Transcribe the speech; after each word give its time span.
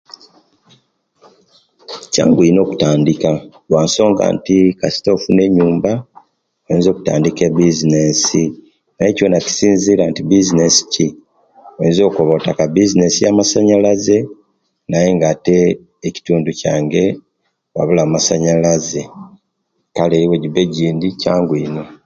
Kyangu 2.11 2.41
ino 2.49 2.59
okutandika 2.63 3.31
lwansonga 3.69 4.23
nti 4.35 4.55
kasita 4.79 5.09
ofuna 5.15 5.41
enyumba 5.47 5.91
oyinza 6.67 6.89
okutandika 6.91 7.41
ebisinesi 7.49 8.41
aye 8.99 9.11
kyona 9.17 9.37
kisinzirira 9.45 10.05
bisinesi 10.29 10.81
ki 10.93 11.07
oyinza 11.79 12.01
okoba 12.05 12.31
otaka 12.37 12.63
bisinesi 12.73 13.19
ya'masanyalaze 13.25 14.17
naye 14.89 15.09
nga 15.15 15.27
ate 15.33 15.57
ekitundu 16.07 16.49
kyange 16.61 17.03
wabula 17.75 18.03
masanyalaze 18.13 19.01
kale 19.95 20.15
owejiba 20.21 20.59
ejindi 20.65 21.07
kyangu 21.21 21.53
ino 21.65 21.83